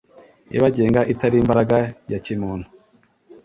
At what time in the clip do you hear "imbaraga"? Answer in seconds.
1.41-1.77